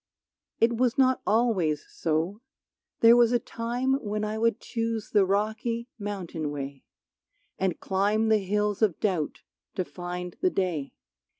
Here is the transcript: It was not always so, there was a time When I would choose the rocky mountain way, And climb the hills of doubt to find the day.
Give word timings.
It 0.59 0.77
was 0.77 0.97
not 0.97 1.21
always 1.27 1.85
so, 1.87 2.41
there 3.01 3.15
was 3.15 3.31
a 3.31 3.37
time 3.37 4.03
When 4.03 4.23
I 4.25 4.35
would 4.39 4.59
choose 4.59 5.11
the 5.11 5.27
rocky 5.27 5.89
mountain 5.99 6.49
way, 6.49 6.85
And 7.59 7.79
climb 7.79 8.29
the 8.29 8.39
hills 8.39 8.81
of 8.81 8.99
doubt 8.99 9.41
to 9.75 9.85
find 9.85 10.37
the 10.41 10.49
day. 10.49 10.93